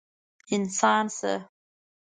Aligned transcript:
انسان 0.53 1.05
شه! 1.17 1.33